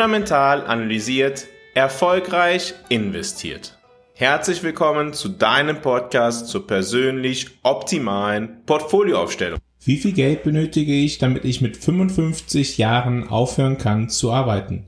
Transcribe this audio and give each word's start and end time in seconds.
fundamental 0.00 0.66
analysiert, 0.66 1.46
erfolgreich 1.74 2.72
investiert. 2.88 3.76
Herzlich 4.14 4.62
willkommen 4.62 5.12
zu 5.12 5.28
deinem 5.28 5.82
Podcast 5.82 6.48
zur 6.48 6.66
persönlich 6.66 7.48
optimalen 7.64 8.64
Portfolioaufstellung. 8.64 9.58
Wie 9.84 9.98
viel 9.98 10.12
Geld 10.12 10.42
benötige 10.42 10.94
ich, 10.94 11.18
damit 11.18 11.44
ich 11.44 11.60
mit 11.60 11.76
55 11.76 12.78
Jahren 12.78 13.28
aufhören 13.28 13.76
kann 13.76 14.08
zu 14.08 14.32
arbeiten? 14.32 14.86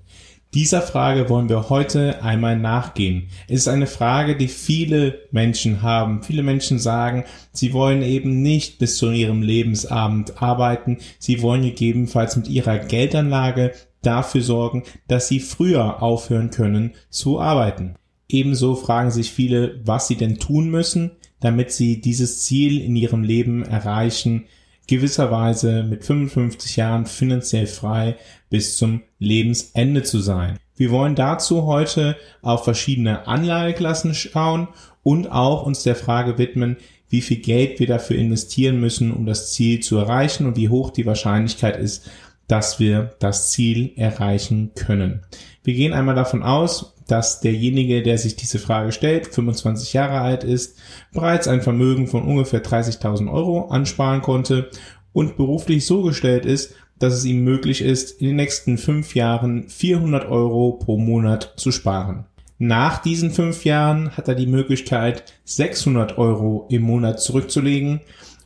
Dieser 0.54 0.80
Frage 0.80 1.28
wollen 1.28 1.50
wir 1.50 1.68
heute 1.68 2.22
einmal 2.22 2.58
nachgehen. 2.58 3.28
Es 3.48 3.60
ist 3.60 3.68
eine 3.68 3.86
Frage, 3.86 4.34
die 4.34 4.48
viele 4.48 5.18
Menschen 5.30 5.82
haben. 5.82 6.22
Viele 6.22 6.42
Menschen 6.42 6.78
sagen, 6.78 7.24
sie 7.52 7.74
wollen 7.74 8.00
eben 8.00 8.40
nicht 8.40 8.78
bis 8.78 8.96
zu 8.96 9.10
ihrem 9.10 9.42
Lebensabend 9.42 10.42
arbeiten. 10.42 11.00
Sie 11.18 11.42
wollen 11.42 11.60
gegebenenfalls 11.60 12.34
mit 12.36 12.48
ihrer 12.48 12.78
Geldanlage 12.78 13.72
dafür 14.02 14.42
sorgen, 14.42 14.84
dass 15.08 15.28
sie 15.28 15.40
früher 15.40 16.02
aufhören 16.02 16.50
können 16.50 16.92
zu 17.10 17.40
arbeiten. 17.40 17.94
Ebenso 18.28 18.74
fragen 18.74 19.10
sich 19.10 19.30
viele, 19.30 19.80
was 19.84 20.08
sie 20.08 20.16
denn 20.16 20.38
tun 20.38 20.70
müssen, 20.70 21.12
damit 21.40 21.72
sie 21.72 22.00
dieses 22.00 22.42
Ziel 22.42 22.80
in 22.80 22.96
ihrem 22.96 23.22
Leben 23.22 23.62
erreichen, 23.62 24.44
gewisserweise 24.86 25.82
mit 25.82 26.04
55 26.04 26.76
Jahren 26.76 27.06
finanziell 27.06 27.66
frei 27.66 28.16
bis 28.50 28.76
zum 28.76 29.02
Lebensende 29.18 30.02
zu 30.02 30.20
sein. 30.20 30.58
Wir 30.76 30.90
wollen 30.90 31.14
dazu 31.14 31.66
heute 31.66 32.16
auf 32.40 32.64
verschiedene 32.64 33.26
Anlageklassen 33.26 34.14
schauen 34.14 34.68
und 35.02 35.30
auch 35.30 35.64
uns 35.64 35.82
der 35.82 35.94
Frage 35.94 36.38
widmen, 36.38 36.76
wie 37.08 37.20
viel 37.20 37.38
Geld 37.38 37.78
wir 37.78 37.86
dafür 37.86 38.16
investieren 38.16 38.80
müssen, 38.80 39.12
um 39.12 39.26
das 39.26 39.52
Ziel 39.52 39.80
zu 39.80 39.98
erreichen 39.98 40.46
und 40.46 40.56
wie 40.56 40.70
hoch 40.70 40.90
die 40.90 41.04
Wahrscheinlichkeit 41.04 41.76
ist, 41.76 42.10
dass 42.48 42.80
wir 42.80 43.14
das 43.18 43.50
Ziel 43.50 43.92
erreichen 43.96 44.72
können. 44.74 45.22
Wir 45.64 45.74
gehen 45.74 45.92
einmal 45.92 46.14
davon 46.14 46.42
aus, 46.42 46.94
dass 47.08 47.40
derjenige, 47.40 48.02
der 48.02 48.18
sich 48.18 48.36
diese 48.36 48.58
Frage 48.58 48.92
stellt, 48.92 49.26
25 49.26 49.92
Jahre 49.92 50.20
alt 50.20 50.44
ist, 50.44 50.78
bereits 51.12 51.48
ein 51.48 51.62
Vermögen 51.62 52.06
von 52.06 52.22
ungefähr 52.22 52.62
30.000 52.62 53.30
Euro 53.30 53.68
ansparen 53.68 54.22
konnte 54.22 54.70
und 55.12 55.36
beruflich 55.36 55.86
so 55.86 56.02
gestellt 56.02 56.46
ist, 56.46 56.74
dass 56.98 57.14
es 57.14 57.24
ihm 57.24 57.42
möglich 57.42 57.82
ist, 57.82 58.20
in 58.20 58.28
den 58.28 58.36
nächsten 58.36 58.78
fünf 58.78 59.14
Jahren 59.14 59.68
400 59.68 60.26
Euro 60.28 60.72
pro 60.72 60.98
Monat 60.98 61.54
zu 61.56 61.72
sparen. 61.72 62.26
Nach 62.58 62.98
diesen 63.02 63.32
fünf 63.32 63.64
Jahren 63.64 64.16
hat 64.16 64.28
er 64.28 64.36
die 64.36 64.46
Möglichkeit, 64.46 65.24
600 65.44 66.16
Euro 66.16 66.68
im 66.70 66.82
Monat 66.82 67.20
zurückzulegen 67.20 68.00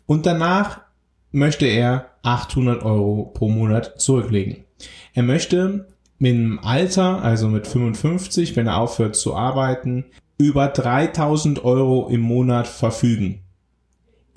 und 0.06 0.24
danach 0.24 0.80
möchte 1.32 1.66
er 1.66 2.15
800 2.26 2.82
Euro 2.82 3.30
pro 3.32 3.48
Monat 3.48 4.00
zurücklegen. 4.00 4.64
Er 5.14 5.22
möchte 5.22 5.88
mit 6.18 6.32
dem 6.32 6.58
Alter, 6.58 7.22
also 7.22 7.48
mit 7.48 7.66
55, 7.66 8.56
wenn 8.56 8.66
er 8.66 8.78
aufhört 8.78 9.16
zu 9.16 9.34
arbeiten, 9.34 10.06
über 10.38 10.68
3000 10.68 11.64
Euro 11.64 12.08
im 12.08 12.20
Monat 12.20 12.66
verfügen. 12.66 13.40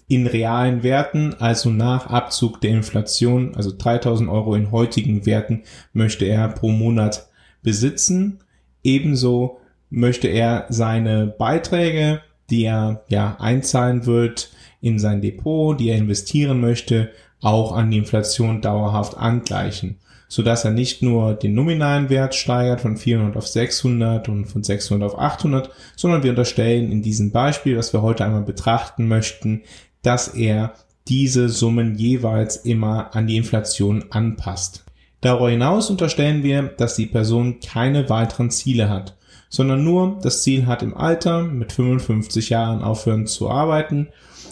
In 0.08 0.28
realen 0.28 0.82
Werten, 0.84 1.36
also 1.40 1.70
nach 1.70 2.08
Abzug 2.08 2.62
der 2.62 2.72
Inflation, 2.72 3.56
also 3.56 3.72
3000 3.76 4.30
Euro 4.30 4.56
in 4.56 4.72
heutigen 4.72 5.26
Werten, 5.26 5.64
möchte 5.94 6.26
er 6.26 6.48
pro 6.50 6.70
Monat 6.70 7.28
besitzen. 7.62 8.40
Ebenso 8.84 9.60
möchte 9.90 10.28
er 10.28 10.66
seine 10.70 11.28
Beiträge, 11.28 12.22
die 12.50 12.64
er 12.64 13.04
ja 13.08 13.38
einzahlen 13.40 14.06
wird 14.06 14.52
in 14.82 14.98
sein 14.98 15.22
Depot, 15.22 15.80
die 15.80 15.90
er 15.90 15.98
investieren 15.98 16.60
möchte, 16.60 17.12
auch 17.42 17.72
an 17.72 17.92
die 17.92 17.98
Inflation 17.98 18.62
dauerhaft 18.62 19.18
angleichen 19.18 19.98
so 20.30 20.44
dass 20.44 20.64
er 20.64 20.72
nicht 20.72 21.02
nur 21.02 21.34
den 21.34 21.56
nominalen 21.56 22.10
Wert 22.10 22.36
steigert 22.36 22.82
von 22.82 22.96
400 22.96 23.36
auf 23.36 23.48
600 23.48 24.30
und 24.30 24.46
von 24.46 24.64
600 24.64 25.12
auf 25.12 25.20
800, 25.20 25.72
sondern 25.96 26.24
wir 26.24 26.30
unterstellen 26.30 26.92
in 26.92 27.02
diesem 27.02 27.32
Beispiel, 27.32 27.76
das 27.76 27.92
wir 27.94 28.04
heute 28.04 28.24
einmal 28.24 28.44
betrachten 28.44 29.08
möchten, 29.08 29.64
dass 30.04 30.30
er 30.30 30.74
diese 31.08 31.50
Summen 31.50 31.96
jeweils 31.96 32.58
immer 32.58 33.16
an 33.16 33.26
die 33.26 33.38
Inflation 33.38 34.06
anpasst. 34.12 34.86
Darüber 35.22 35.50
hinaus 35.50 35.90
unterstellen 35.90 36.44
wir, 36.44 36.62
dass 36.62 36.96
die 36.96 37.08
Person 37.08 37.60
keine 37.60 38.08
weiteren 38.10 38.52
Ziele 38.52 38.88
hat, 38.88 39.18
sondern 39.50 39.84
nur 39.84 40.20
das 40.22 40.44
Ziel 40.44 40.68
hat 40.68 40.84
im 40.84 40.96
Alter 40.96 41.42
mit 41.42 41.74
55 41.74 42.50
Jahren 42.50 42.84
aufhören 42.84 43.26
zu 43.26 43.50
arbeiten 43.50 44.10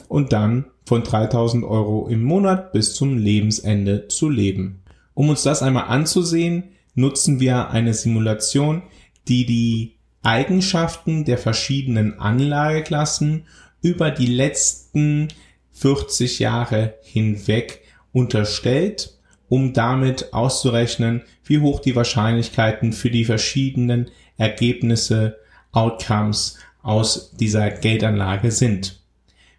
und 0.08 0.34
dann 0.34 0.66
von 0.86 1.04
3000 1.04 1.64
Euro 1.64 2.08
im 2.08 2.24
Monat 2.24 2.72
bis 2.72 2.94
zum 2.94 3.18
Lebensende 3.18 4.08
zu 4.08 4.30
leben. 4.30 4.82
Um 5.14 5.30
uns 5.30 5.44
das 5.44 5.62
einmal 5.62 5.86
anzusehen, 5.86 6.64
nutzen 6.96 7.40
wir 7.40 7.70
eine 7.70 7.94
Simulation, 7.94 8.84
die 9.28 9.46
die 9.46 9.98
Eigenschaften 10.24 11.26
der 11.26 11.38
verschiedenen 11.38 12.20
Anlageklassen 12.20 13.46
über 13.82 14.12
die 14.12 14.28
letzten 14.28 15.30
40 15.72 16.40
Jahre 16.40 16.96
hinweg 17.02 17.82
unterstellt, 18.12 19.18
um 19.50 19.74
damit 19.74 20.34
auszurechnen, 20.34 21.22
wie 21.44 21.60
hoch 21.60 21.80
die 21.80 21.96
Wahrscheinlichkeiten 21.96 22.94
für 22.94 23.12
die 23.12 23.26
verschiedenen 23.26 24.10
Ergebnisse, 24.38 25.38
Outcomes 25.72 26.58
aus 26.82 27.32
dieser 27.38 27.70
Geldanlage 27.70 28.52
sind. 28.52 29.00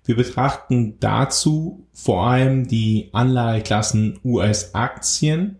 Wir 0.09 0.17
betrachten 0.17 0.95
dazu 1.01 1.87
vor 1.93 2.27
allem 2.27 2.67
die 2.67 3.11
Anlageklassen 3.13 4.19
US-Aktien 4.25 5.59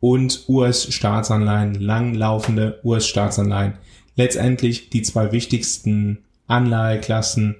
und 0.00 0.48
US-Staatsanleihen, 0.48 1.76
langlaufende 1.76 2.80
US-Staatsanleihen. 2.82 3.74
Letztendlich 4.16 4.90
die 4.90 5.02
zwei 5.02 5.30
wichtigsten 5.30 6.24
Anlageklassen, 6.48 7.54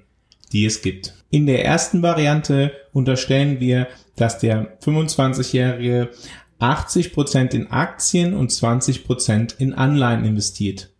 die 0.50 0.64
es 0.64 0.82
gibt. 0.82 1.14
In 1.30 1.46
der 1.46 1.64
ersten 1.64 2.02
Variante 2.02 2.72
unterstellen 2.92 3.60
wir, 3.60 3.86
dass 4.16 4.40
der 4.40 4.76
25-Jährige 4.80 6.10
80% 6.58 7.54
in 7.54 7.70
Aktien 7.70 8.34
und 8.34 8.50
20% 8.50 9.54
in 9.56 9.72
Anleihen 9.72 10.24
investiert. 10.24 10.90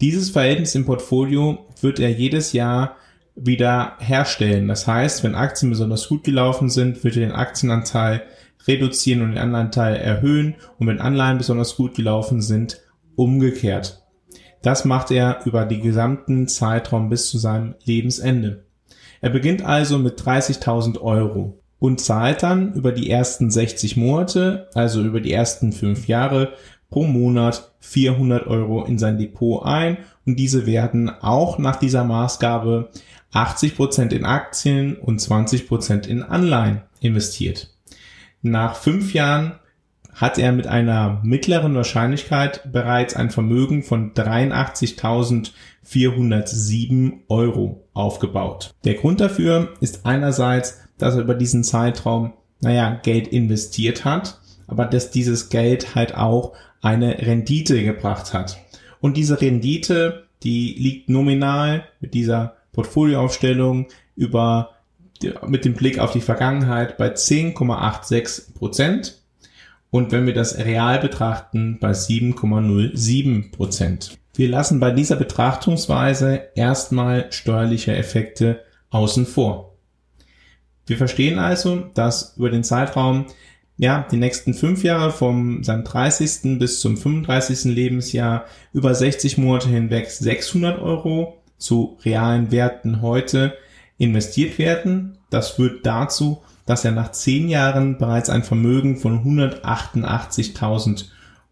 Dieses 0.00 0.30
Verhältnis 0.30 0.76
im 0.76 0.86
Portfolio 0.86 1.66
wird 1.80 1.98
er 1.98 2.10
jedes 2.10 2.52
Jahr 2.52 2.96
wieder 3.34 3.96
herstellen. 3.98 4.68
Das 4.68 4.86
heißt, 4.86 5.24
wenn 5.24 5.34
Aktien 5.34 5.70
besonders 5.70 6.08
gut 6.08 6.24
gelaufen 6.24 6.68
sind, 6.68 7.02
wird 7.04 7.16
er 7.16 7.26
den 7.26 7.32
Aktienanteil 7.32 8.22
reduzieren 8.66 9.22
und 9.22 9.30
den 9.30 9.38
Anleihenanteil 9.38 9.96
erhöhen 9.96 10.54
und 10.78 10.86
wenn 10.86 11.00
Anleihen 11.00 11.38
besonders 11.38 11.76
gut 11.76 11.94
gelaufen 11.94 12.40
sind, 12.42 12.80
umgekehrt. 13.16 14.02
Das 14.62 14.84
macht 14.84 15.10
er 15.10 15.40
über 15.44 15.64
die 15.64 15.80
gesamten 15.80 16.46
Zeitraum 16.46 17.08
bis 17.08 17.28
zu 17.28 17.38
seinem 17.38 17.74
Lebensende. 17.84 18.64
Er 19.20 19.30
beginnt 19.30 19.64
also 19.64 19.98
mit 19.98 20.20
30.000 20.20 21.00
Euro 21.00 21.58
und 21.78 22.00
zahlt 22.00 22.44
dann 22.44 22.74
über 22.74 22.92
die 22.92 23.10
ersten 23.10 23.50
60 23.50 23.96
Monate, 23.96 24.68
also 24.74 25.02
über 25.02 25.20
die 25.20 25.32
ersten 25.32 25.72
fünf 25.72 26.06
Jahre, 26.06 26.52
pro 26.92 27.04
Monat 27.04 27.72
400 27.80 28.46
Euro 28.46 28.84
in 28.84 28.98
sein 28.98 29.18
Depot 29.18 29.64
ein 29.64 29.96
und 30.24 30.38
diese 30.38 30.66
werden 30.66 31.10
auch 31.10 31.58
nach 31.58 31.74
dieser 31.76 32.04
Maßgabe 32.04 32.90
80% 33.32 34.12
in 34.12 34.24
Aktien 34.24 34.96
und 34.96 35.20
20% 35.20 36.06
in 36.06 36.22
Anleihen 36.22 36.82
investiert. 37.00 37.74
Nach 38.42 38.76
fünf 38.76 39.12
Jahren 39.14 39.54
hat 40.14 40.38
er 40.38 40.52
mit 40.52 40.66
einer 40.66 41.20
mittleren 41.24 41.74
Wahrscheinlichkeit 41.74 42.70
bereits 42.70 43.16
ein 43.16 43.30
Vermögen 43.30 43.82
von 43.82 44.12
83.407 44.12 47.12
Euro 47.28 47.88
aufgebaut. 47.94 48.74
Der 48.84 48.92
Grund 48.94 49.20
dafür 49.20 49.70
ist 49.80 50.04
einerseits, 50.04 50.82
dass 50.98 51.14
er 51.14 51.22
über 51.22 51.34
diesen 51.34 51.64
Zeitraum, 51.64 52.34
naja, 52.60 53.00
Geld 53.02 53.28
investiert 53.28 54.04
hat, 54.04 54.41
aber 54.72 54.86
dass 54.86 55.10
dieses 55.10 55.50
Geld 55.50 55.94
halt 55.94 56.16
auch 56.16 56.54
eine 56.80 57.18
Rendite 57.18 57.84
gebracht 57.84 58.32
hat. 58.32 58.58
Und 59.00 59.18
diese 59.18 59.40
Rendite, 59.40 60.24
die 60.42 60.74
liegt 60.78 61.10
nominal 61.10 61.84
mit 62.00 62.14
dieser 62.14 62.56
Portfolioaufstellung 62.72 63.88
über 64.16 64.70
mit 65.46 65.64
dem 65.66 65.74
Blick 65.74 65.98
auf 65.98 66.12
die 66.12 66.22
Vergangenheit 66.22 66.96
bei 66.96 67.12
10,86 67.12 68.54
Prozent 68.54 69.20
und 69.90 70.10
wenn 70.10 70.26
wir 70.26 70.34
das 70.34 70.56
real 70.56 70.98
betrachten 70.98 71.78
bei 71.78 71.92
7,07 71.92 73.52
Prozent. 73.52 74.18
Wir 74.34 74.48
lassen 74.48 74.80
bei 74.80 74.90
dieser 74.90 75.16
Betrachtungsweise 75.16 76.48
erstmal 76.56 77.30
steuerliche 77.30 77.94
Effekte 77.94 78.62
außen 78.90 79.26
vor. 79.26 79.76
Wir 80.86 80.96
verstehen 80.96 81.38
also, 81.38 81.90
dass 81.94 82.36
über 82.36 82.50
den 82.50 82.64
Zeitraum 82.64 83.26
ja, 83.82 84.06
die 84.08 84.16
nächsten 84.16 84.54
fünf 84.54 84.84
Jahre 84.84 85.10
vom 85.10 85.64
seinem 85.64 85.82
30. 85.82 86.60
bis 86.60 86.78
zum 86.78 86.96
35. 86.96 87.64
Lebensjahr 87.64 88.44
über 88.72 88.94
60 88.94 89.38
Monate 89.38 89.70
hinweg 89.70 90.08
600 90.08 90.80
Euro 90.80 91.42
zu 91.58 91.98
realen 92.04 92.52
Werten 92.52 93.02
heute 93.02 93.54
investiert 93.98 94.56
werden. 94.60 95.18
Das 95.30 95.50
führt 95.50 95.84
dazu, 95.84 96.42
dass 96.64 96.84
er 96.84 96.92
nach 96.92 97.10
zehn 97.10 97.48
Jahren 97.48 97.98
bereits 97.98 98.30
ein 98.30 98.44
Vermögen 98.44 98.98
von 98.98 99.24
188.000 99.24 101.06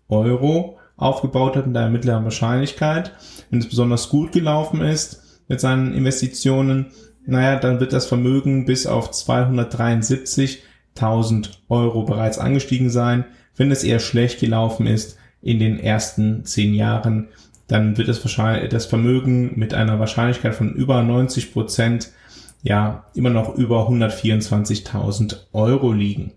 Euro 0.09 0.79
aufgebaut 0.97 1.57
hat 1.57 1.67
mit 1.67 1.77
einer 1.77 1.91
mittleren 1.91 2.23
Wahrscheinlichkeit. 2.23 3.11
Wenn 3.51 3.59
es 3.59 3.69
besonders 3.69 4.09
gut 4.09 4.31
gelaufen 4.31 4.83
ist 4.83 5.43
mit 5.49 5.59
seinen 5.59 5.95
Investitionen, 5.95 6.93
naja, 7.27 7.59
dann 7.59 7.81
wird 7.81 7.93
das 7.93 8.07
Vermögen 8.07 8.67
bis 8.67 8.87
auf 8.87 9.11
273.000 11.01 11.51
Euro 11.69 12.03
bereits 12.03 12.39
angestiegen 12.39 12.91
sein. 12.91 13.25
Wenn 13.57 13.71
es 13.71 13.85
eher 13.85 13.99
schlecht 13.99 14.41
gelaufen 14.41 14.87
ist 14.87 15.19
in 15.43 15.59
den 15.59 15.79
ersten 15.79 16.45
zehn 16.45 16.75
Jahren, 16.75 17.29
dann 17.67 17.97
wird 17.97 18.09
es 18.09 18.23
wahrscheinlich 18.25 18.69
das 18.71 18.87
Vermögen 18.87 19.53
mit 19.57 19.75
einer 19.75 20.01
Wahrscheinlichkeit 20.01 20.55
von 20.55 20.75
über 20.75 21.03
90 21.03 21.53
Prozent 21.53 22.11
ja 22.63 23.05
immer 23.15 23.31
noch 23.31 23.55
über 23.55 23.89
124.000 23.89 25.37
Euro 25.53 25.93
liegen. 25.93 26.33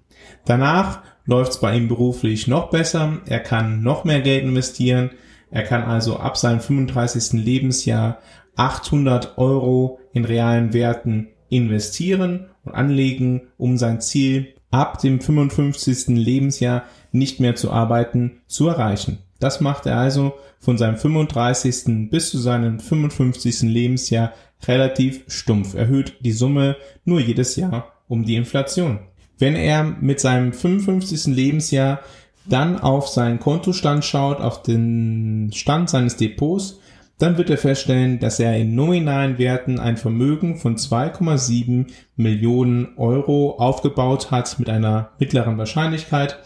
Danach 0.45 1.01
läuft 1.25 1.54
es 1.54 1.59
bei 1.59 1.75
ihm 1.75 1.88
beruflich 1.88 2.48
noch 2.48 2.69
besser. 2.69 3.19
Er 3.25 3.39
kann 3.39 3.81
noch 3.81 4.04
mehr 4.04 4.21
Geld 4.21 4.44
investieren. 4.44 5.12
Er 5.50 5.63
kann 5.63 5.83
also 5.83 6.18
ab 6.18 6.38
seinem 6.38 6.59
35. 6.59 7.44
Lebensjahr 7.44 8.19
800 8.56 9.38
Euro 9.38 10.00
in 10.13 10.25
realen 10.25 10.74
Werten 10.74 11.30
investieren 11.50 12.48
und 12.63 12.74
anlegen, 12.74 13.42
um 13.57 13.77
sein 13.77 14.01
Ziel 14.01 14.54
ab 14.71 15.00
dem 15.00 15.21
55. 15.21 16.07
Lebensjahr 16.07 16.83
nicht 17.12 17.39
mehr 17.39 17.56
zu 17.56 17.71
arbeiten 17.71 18.42
zu 18.48 18.68
erreichen. 18.68 19.19
Das 19.39 19.62
macht 19.62 19.86
er 19.86 19.98
also 19.98 20.33
von 20.60 20.77
seinem 20.77 20.98
35. 20.98 22.10
bis 22.10 22.30
zu 22.30 22.38
seinem 22.38 22.80
55. 22.80 23.63
Lebensjahr 23.63 24.33
relativ 24.68 25.24
stumpf, 25.27 25.74
erhöht 25.75 26.15
die 26.21 26.31
Summe 26.31 26.77
nur 27.06 27.19
jedes 27.19 27.56
Jahr 27.56 27.92
um 28.07 28.24
die 28.24 28.36
Inflation. 28.36 29.00
Wenn 29.38 29.56
er 29.56 29.83
mit 29.83 30.19
seinem 30.19 30.54
55. 30.54 31.36
Lebensjahr 31.36 32.00
dann 32.45 32.80
auf 32.80 33.07
seinen 33.07 33.39
Kontostand 33.39 34.06
schaut, 34.06 34.39
auf 34.39 34.63
den 34.63 35.51
Stand 35.54 35.89
seines 35.89 36.18
Depots, 36.18 36.80
dann 37.19 37.38
wird 37.38 37.50
er 37.50 37.57
feststellen, 37.57 38.19
dass 38.19 38.39
er 38.39 38.57
in 38.57 38.75
nominalen 38.75 39.38
Werten 39.38 39.80
ein 39.80 39.98
Vermögen 39.98 40.57
von 40.57 40.75
2,7 40.75 41.88
Millionen 42.15 42.98
Euro 42.98 43.57
aufgebaut 43.57 44.31
hat 44.31 44.57
mit 44.60 44.69
einer 44.69 45.12
mittleren 45.19 45.57
Wahrscheinlichkeit. 45.57 46.39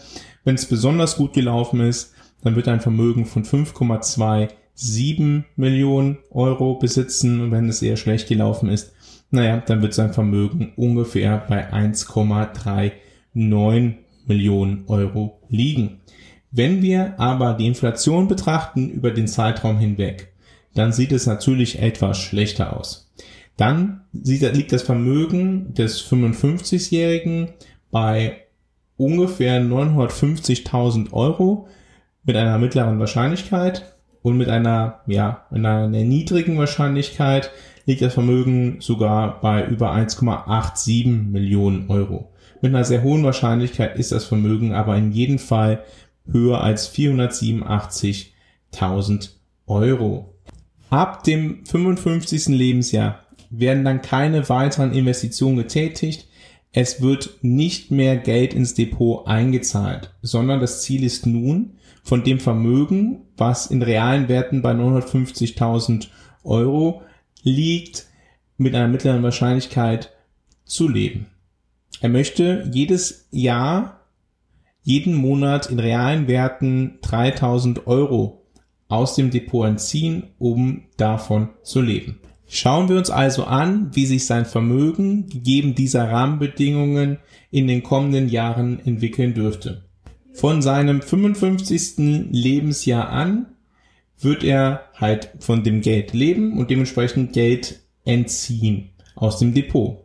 Wenn 0.44 0.54
es 0.54 0.66
besonders 0.66 1.16
gut 1.16 1.32
gelaufen 1.32 1.80
ist, 1.80 2.14
dann 2.42 2.54
wird 2.54 2.66
er 2.66 2.74
ein 2.74 2.80
Vermögen 2.80 3.26
von 3.26 3.44
5,27 3.44 5.44
Millionen 5.56 6.18
Euro 6.30 6.78
besitzen 6.78 7.40
und 7.40 7.50
wenn 7.50 7.68
es 7.68 7.82
eher 7.82 7.96
schlecht 7.96 8.28
gelaufen 8.28 8.68
ist, 8.68 8.92
naja, 9.30 9.58
dann 9.58 9.82
wird 9.82 9.94
sein 9.94 10.14
Vermögen 10.14 10.72
ungefähr 10.76 11.44
bei 11.48 11.72
1,39 11.72 13.94
Millionen 14.26 14.84
Euro 14.86 15.40
liegen. 15.48 16.00
Wenn 16.50 16.82
wir 16.82 17.20
aber 17.20 17.54
die 17.54 17.66
Inflation 17.66 18.28
betrachten 18.28 18.88
über 18.88 19.10
den 19.10 19.28
Zeitraum 19.28 19.78
hinweg, 19.78 20.32
dann 20.78 20.92
sieht 20.92 21.12
es 21.12 21.26
natürlich 21.26 21.80
etwas 21.80 22.18
schlechter 22.18 22.76
aus. 22.76 23.10
Dann 23.56 24.02
liegt 24.12 24.72
das 24.72 24.82
Vermögen 24.82 25.74
des 25.74 26.04
55-Jährigen 26.08 27.48
bei 27.90 28.44
ungefähr 28.96 29.60
950.000 29.60 31.12
Euro 31.12 31.66
mit 32.24 32.36
einer 32.36 32.58
mittleren 32.58 33.00
Wahrscheinlichkeit 33.00 33.96
und 34.22 34.36
mit 34.36 34.48
einer, 34.48 35.00
ja, 35.06 35.46
mit 35.50 35.64
einer 35.64 35.86
niedrigen 35.88 36.58
Wahrscheinlichkeit 36.58 37.50
liegt 37.86 38.02
das 38.02 38.14
Vermögen 38.14 38.76
sogar 38.80 39.40
bei 39.40 39.64
über 39.64 39.92
1,87 39.92 41.30
Millionen 41.30 41.88
Euro. 41.88 42.32
Mit 42.60 42.74
einer 42.74 42.82
sehr 42.84 43.02
hohen 43.02 43.24
Wahrscheinlichkeit 43.24 43.98
ist 43.98 44.12
das 44.12 44.26
Vermögen 44.26 44.74
aber 44.74 44.94
in 44.96 45.12
jedem 45.12 45.38
Fall 45.38 45.82
höher 46.30 46.60
als 46.60 46.94
487.000 46.94 49.30
Euro. 49.66 50.34
Ab 50.90 51.22
dem 51.24 51.66
55. 51.66 52.46
Lebensjahr 52.48 53.20
werden 53.50 53.84
dann 53.84 54.02
keine 54.02 54.48
weiteren 54.48 54.92
Investitionen 54.92 55.56
getätigt. 55.56 56.28
Es 56.72 57.02
wird 57.02 57.38
nicht 57.42 57.90
mehr 57.90 58.16
Geld 58.16 58.54
ins 58.54 58.74
Depot 58.74 59.26
eingezahlt, 59.26 60.14
sondern 60.22 60.60
das 60.60 60.82
Ziel 60.82 61.04
ist 61.04 61.26
nun, 61.26 61.74
von 62.02 62.24
dem 62.24 62.40
Vermögen, 62.40 63.26
was 63.36 63.66
in 63.66 63.82
realen 63.82 64.28
Werten 64.28 64.62
bei 64.62 64.72
950.000 64.72 66.08
Euro 66.42 67.02
liegt, 67.42 68.06
mit 68.56 68.74
einer 68.74 68.88
mittleren 68.88 69.22
Wahrscheinlichkeit 69.22 70.10
zu 70.64 70.88
leben. 70.88 71.26
Er 72.00 72.08
möchte 72.08 72.68
jedes 72.72 73.28
Jahr, 73.30 74.00
jeden 74.82 75.14
Monat 75.14 75.70
in 75.70 75.78
realen 75.78 76.28
Werten 76.28 76.98
3000 77.02 77.86
Euro 77.86 78.37
aus 78.88 79.14
dem 79.14 79.30
Depot 79.30 79.66
entziehen, 79.66 80.24
um 80.38 80.84
davon 80.96 81.50
zu 81.62 81.80
leben. 81.80 82.20
Schauen 82.48 82.88
wir 82.88 82.96
uns 82.96 83.10
also 83.10 83.44
an, 83.44 83.90
wie 83.94 84.06
sich 84.06 84.24
sein 84.24 84.46
Vermögen 84.46 85.28
gegeben 85.28 85.74
dieser 85.74 86.10
Rahmenbedingungen 86.10 87.18
in 87.50 87.66
den 87.66 87.82
kommenden 87.82 88.30
Jahren 88.30 88.80
entwickeln 88.84 89.34
dürfte. 89.34 89.84
Von 90.32 90.62
seinem 90.62 91.02
55. 91.02 92.30
Lebensjahr 92.30 93.10
an 93.10 93.46
wird 94.18 94.44
er 94.44 94.86
halt 94.94 95.30
von 95.40 95.62
dem 95.62 95.82
Geld 95.82 96.14
leben 96.14 96.58
und 96.58 96.70
dementsprechend 96.70 97.34
Geld 97.34 97.80
entziehen 98.04 98.90
aus 99.14 99.38
dem 99.38 99.52
Depot. 99.52 99.98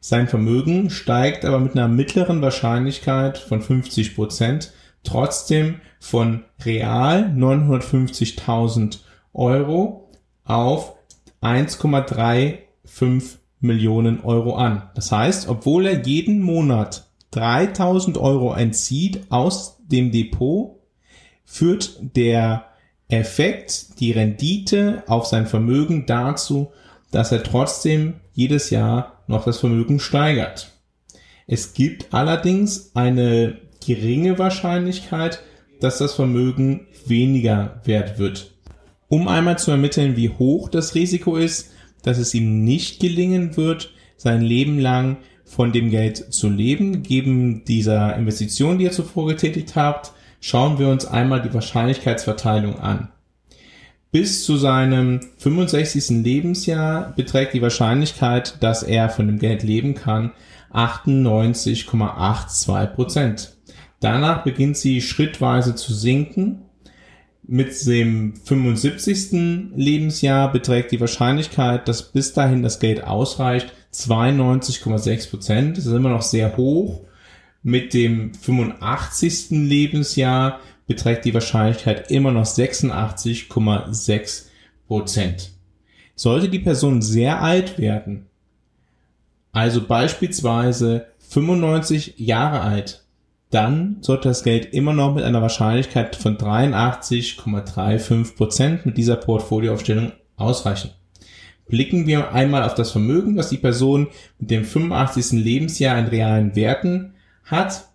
Sein 0.00 0.28
Vermögen 0.28 0.90
steigt 0.90 1.44
aber 1.44 1.58
mit 1.58 1.72
einer 1.72 1.88
mittleren 1.88 2.42
Wahrscheinlichkeit 2.42 3.38
von 3.38 3.62
50 3.62 4.14
Prozent 4.14 4.72
trotzdem 5.02 5.80
von 6.00 6.44
real 6.64 7.32
950.000 7.36 8.98
Euro 9.32 10.10
auf 10.44 10.94
1,35 11.42 13.36
Millionen 13.60 14.20
Euro 14.20 14.56
an. 14.56 14.90
Das 14.94 15.12
heißt, 15.12 15.48
obwohl 15.48 15.86
er 15.86 16.06
jeden 16.06 16.40
Monat 16.40 17.08
3000 17.32 18.18
Euro 18.18 18.54
entzieht 18.54 19.30
aus 19.30 19.78
dem 19.86 20.10
Depot, 20.10 20.76
führt 21.44 21.98
der 22.16 22.66
Effekt, 23.08 24.00
die 24.00 24.12
Rendite 24.12 25.04
auf 25.06 25.26
sein 25.26 25.46
Vermögen 25.46 26.06
dazu, 26.06 26.72
dass 27.10 27.32
er 27.32 27.42
trotzdem 27.42 28.14
jedes 28.34 28.70
Jahr 28.70 29.22
noch 29.26 29.44
das 29.44 29.58
Vermögen 29.58 30.00
steigert. 30.00 30.72
Es 31.46 31.74
gibt 31.74 32.12
allerdings 32.12 32.90
eine 32.94 33.58
geringe 33.86 34.38
Wahrscheinlichkeit, 34.38 35.42
dass 35.80 35.98
das 35.98 36.14
Vermögen 36.14 36.86
weniger 37.06 37.80
wert 37.84 38.18
wird. 38.18 38.52
Um 39.08 39.28
einmal 39.28 39.58
zu 39.58 39.70
ermitteln, 39.70 40.16
wie 40.16 40.30
hoch 40.30 40.68
das 40.68 40.94
Risiko 40.94 41.36
ist, 41.36 41.72
dass 42.02 42.18
es 42.18 42.34
ihm 42.34 42.64
nicht 42.64 43.00
gelingen 43.00 43.56
wird, 43.56 43.92
sein 44.16 44.42
Leben 44.42 44.78
lang 44.78 45.18
von 45.44 45.72
dem 45.72 45.90
Geld 45.90 46.32
zu 46.32 46.48
leben, 46.48 46.92
gegeben 46.92 47.64
dieser 47.64 48.16
Investition, 48.16 48.78
die 48.78 48.84
ihr 48.84 48.92
zuvor 48.92 49.28
getätigt 49.28 49.76
habt, 49.76 50.12
schauen 50.40 50.78
wir 50.78 50.88
uns 50.88 51.06
einmal 51.06 51.42
die 51.42 51.54
Wahrscheinlichkeitsverteilung 51.54 52.80
an. 52.80 53.08
Bis 54.10 54.44
zu 54.44 54.56
seinem 54.56 55.20
65. 55.38 56.24
Lebensjahr 56.24 57.12
beträgt 57.16 57.54
die 57.54 57.62
Wahrscheinlichkeit, 57.62 58.62
dass 58.62 58.82
er 58.82 59.08
von 59.08 59.26
dem 59.26 59.38
Geld 59.38 59.62
leben 59.62 59.94
kann, 59.94 60.32
98,82 60.72 62.86
Prozent. 62.86 63.55
Danach 64.00 64.44
beginnt 64.44 64.76
sie 64.76 65.00
schrittweise 65.00 65.74
zu 65.74 65.94
sinken. 65.94 66.62
Mit 67.42 67.86
dem 67.86 68.34
75. 68.36 69.72
Lebensjahr 69.74 70.50
beträgt 70.50 70.92
die 70.92 71.00
Wahrscheinlichkeit, 71.00 71.88
dass 71.88 72.12
bis 72.12 72.32
dahin 72.32 72.62
das 72.62 72.80
Geld 72.80 73.04
ausreicht, 73.04 73.72
92,6 73.92 75.30
Prozent. 75.30 75.78
Das 75.78 75.86
ist 75.86 75.92
immer 75.92 76.10
noch 76.10 76.22
sehr 76.22 76.56
hoch. 76.56 77.02
Mit 77.62 77.94
dem 77.94 78.34
85. 78.34 79.50
Lebensjahr 79.50 80.60
beträgt 80.86 81.24
die 81.24 81.34
Wahrscheinlichkeit 81.34 82.10
immer 82.10 82.32
noch 82.32 82.44
86,6 82.44 84.44
Prozent. 84.86 85.50
Sollte 86.14 86.48
die 86.48 86.60
Person 86.60 87.02
sehr 87.02 87.42
alt 87.42 87.78
werden, 87.78 88.26
also 89.52 89.86
beispielsweise 89.86 91.06
95 91.18 92.14
Jahre 92.18 92.60
alt, 92.60 93.05
dann 93.50 93.98
sollte 94.00 94.28
das 94.28 94.42
Geld 94.42 94.74
immer 94.74 94.92
noch 94.92 95.14
mit 95.14 95.24
einer 95.24 95.42
Wahrscheinlichkeit 95.42 96.16
von 96.16 96.36
83,35 96.36 98.36
Prozent 98.36 98.86
mit 98.86 98.96
dieser 98.96 99.16
Portfolioaufstellung 99.16 100.12
ausreichen. 100.36 100.90
Blicken 101.68 102.06
wir 102.06 102.32
einmal 102.32 102.62
auf 102.62 102.74
das 102.74 102.92
Vermögen, 102.92 103.36
was 103.36 103.50
die 103.50 103.56
Person 103.56 104.08
mit 104.38 104.50
dem 104.50 104.64
85. 104.64 105.32
Lebensjahr 105.32 105.98
in 105.98 106.06
realen 106.06 106.54
Werten 106.54 107.14
hat. 107.44 107.88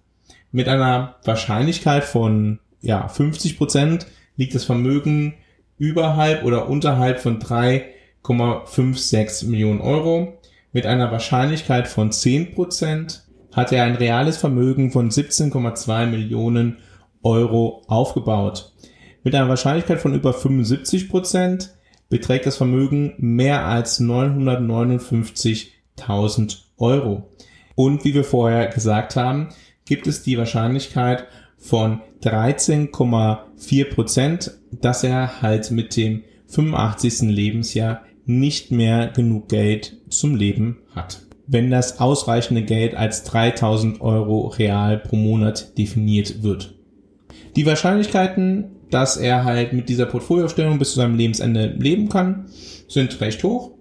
Mit 0.51 0.67
einer 0.67 1.15
Wahrscheinlichkeit 1.23 2.03
von 2.03 2.59
ja, 2.81 3.07
50 3.07 3.57
Prozent 3.57 4.07
liegt 4.35 4.55
das 4.55 4.65
Vermögen 4.65 5.35
überhalb 5.77 6.43
oder 6.43 6.69
unterhalb 6.69 7.19
von 7.19 7.39
3,56 7.39 9.47
Millionen 9.47 9.81
Euro. 9.81 10.37
Mit 10.73 10.85
einer 10.85 11.11
Wahrscheinlichkeit 11.11 11.87
von 11.87 12.11
10 12.11 12.53
Prozent 12.53 13.23
hat 13.51 13.71
er 13.71 13.83
ein 13.83 13.95
reales 13.95 14.37
Vermögen 14.37 14.91
von 14.91 15.09
17,2 15.09 16.07
Millionen 16.07 16.77
Euro 17.23 17.83
aufgebaut. 17.87 18.73
Mit 19.23 19.35
einer 19.35 19.49
Wahrscheinlichkeit 19.49 19.99
von 19.99 20.15
über 20.15 20.33
75 20.33 21.09
Prozent 21.09 21.75
beträgt 22.09 22.45
das 22.45 22.57
Vermögen 22.57 23.13
mehr 23.17 23.65
als 23.65 24.01
959.000 24.01 26.57
Euro. 26.77 27.29
Und 27.75 28.03
wie 28.03 28.13
wir 28.13 28.23
vorher 28.23 28.67
gesagt 28.67 29.15
haben, 29.15 29.49
gibt 29.85 30.07
es 30.07 30.23
die 30.23 30.37
Wahrscheinlichkeit 30.37 31.27
von 31.57 32.01
13,4 32.23 33.93
Prozent, 33.93 34.57
dass 34.71 35.03
er 35.03 35.41
halt 35.41 35.71
mit 35.71 35.95
dem 35.95 36.23
85. 36.47 37.29
Lebensjahr 37.29 38.01
nicht 38.25 38.71
mehr 38.71 39.07
genug 39.07 39.49
Geld 39.49 39.97
zum 40.09 40.35
Leben 40.35 40.79
hat. 40.93 41.21
Wenn 41.51 41.69
das 41.69 41.99
ausreichende 41.99 42.61
Geld 42.61 42.95
als 42.95 43.23
3000 43.25 43.99
Euro 43.99 44.47
real 44.47 44.97
pro 44.97 45.17
Monat 45.17 45.77
definiert 45.77 46.43
wird. 46.43 46.75
Die 47.57 47.65
Wahrscheinlichkeiten, 47.65 48.77
dass 48.89 49.17
er 49.17 49.43
halt 49.43 49.73
mit 49.73 49.89
dieser 49.89 50.05
Portfolioaufstellung 50.05 50.79
bis 50.79 50.91
zu 50.91 50.95
seinem 50.95 51.17
Lebensende 51.17 51.75
leben 51.77 52.07
kann, 52.07 52.45
sind 52.87 53.19
recht 53.19 53.43
hoch 53.43 53.71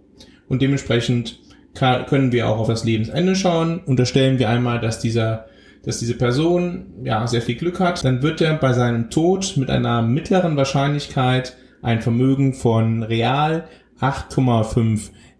und 0.48 0.62
dementsprechend 0.62 1.38
können 1.74 2.32
wir 2.32 2.48
auch 2.48 2.58
auf 2.58 2.66
das 2.66 2.84
Lebensende 2.84 3.36
schauen. 3.36 3.80
Unterstellen 3.86 4.40
wir 4.40 4.48
einmal, 4.48 4.80
dass 4.80 4.98
dieser 4.98 5.46
dass 5.82 5.98
diese 5.98 6.14
Person 6.14 6.86
ja 7.04 7.26
sehr 7.26 7.40
viel 7.40 7.54
Glück 7.54 7.80
hat, 7.80 8.04
dann 8.04 8.22
wird 8.22 8.40
er 8.40 8.54
bei 8.56 8.72
seinem 8.72 9.08
Tod 9.08 9.56
mit 9.56 9.70
einer 9.70 10.02
mittleren 10.02 10.56
Wahrscheinlichkeit 10.56 11.56
ein 11.80 12.02
Vermögen 12.02 12.52
von 12.52 13.02
real 13.02 13.66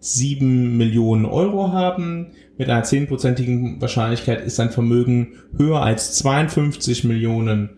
8,57 0.01 0.43
Millionen 0.43 1.25
Euro 1.25 1.71
haben. 1.71 2.27
Mit 2.57 2.69
einer 2.69 2.83
zehnprozentigen 2.83 3.81
Wahrscheinlichkeit 3.81 4.41
ist 4.41 4.55
sein 4.55 4.71
Vermögen 4.71 5.33
höher 5.57 5.81
als 5.81 6.15
52 6.15 7.03
Millionen 7.03 7.71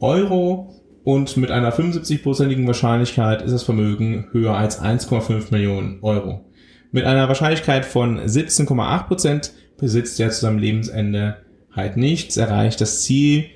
Euro 0.00 0.74
und 1.04 1.36
mit 1.36 1.50
einer 1.50 1.72
75-prozentigen 1.72 2.66
Wahrscheinlichkeit 2.66 3.42
ist 3.42 3.52
das 3.52 3.62
Vermögen 3.62 4.26
höher 4.32 4.54
als 4.54 4.80
1,5 4.82 5.50
Millionen 5.50 5.98
Euro. 6.02 6.44
Mit 6.92 7.04
einer 7.04 7.28
Wahrscheinlichkeit 7.28 7.84
von 7.84 8.18
17,8 8.18 9.06
Prozent 9.06 9.52
besitzt 9.78 10.20
er 10.20 10.30
zu 10.30 10.40
seinem 10.40 10.58
Lebensende 10.58 11.36
halt 11.72 11.96
nichts, 11.96 12.36
erreicht 12.36 12.80
das 12.80 13.02
Ziel 13.02 13.46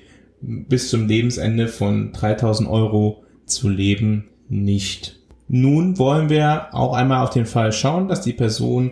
bis 0.41 0.89
zum 0.89 1.07
Lebensende 1.07 1.67
von 1.67 2.11
3000 2.13 2.69
Euro 2.69 3.23
zu 3.45 3.69
leben 3.69 4.25
nicht. 4.47 5.19
Nun 5.47 5.97
wollen 5.99 6.29
wir 6.29 6.73
auch 6.73 6.93
einmal 6.93 7.23
auf 7.23 7.29
den 7.29 7.45
Fall 7.45 7.71
schauen, 7.71 8.07
dass 8.07 8.21
die 8.21 8.33
Person 8.33 8.91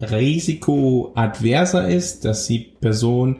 risikoadverser 0.00 1.88
ist, 1.88 2.24
dass 2.24 2.46
die 2.46 2.72
Person 2.80 3.36